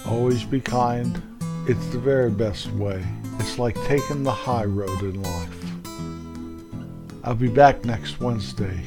Always 0.06 0.46
be 0.46 0.62
kind. 0.62 1.22
It's 1.68 1.86
the 1.88 2.00
very 2.00 2.32
best 2.32 2.72
way. 2.72 3.04
It's 3.40 3.60
like 3.60 3.76
taking 3.88 4.24
the 4.24 4.32
high 4.32 4.64
road 4.64 5.02
in 5.02 5.22
life. 5.22 5.61
I'll 7.24 7.36
be 7.36 7.50
back 7.50 7.86
next 7.86 8.20
Wednesday. 8.20 8.82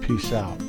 Peace 0.00 0.32
out. 0.32 0.65